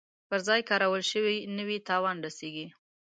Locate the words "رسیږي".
2.25-2.67